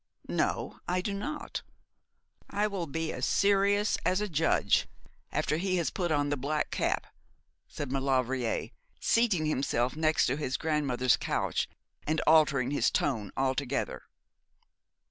'No, 0.27 0.79
I 0.87 0.99
do 1.01 1.13
not. 1.13 1.61
I 2.49 2.65
will 2.65 2.87
be 2.87 3.13
as 3.13 3.23
serious 3.23 3.99
as 4.03 4.19
a 4.19 4.27
judge 4.27 4.87
after 5.31 5.57
he 5.57 5.75
has 5.75 5.91
put 5.91 6.11
on 6.11 6.29
the 6.29 6.35
black 6.37 6.71
cap,' 6.71 7.05
said 7.67 7.91
Maulevrier, 7.91 8.69
seating 8.99 9.45
himself 9.45 9.95
near 9.95 10.11
his 10.29 10.57
grandmother's 10.57 11.17
couch, 11.17 11.69
and 12.07 12.19
altering 12.25 12.71
his 12.71 12.89
tone 12.89 13.31
altogether. 13.37 14.01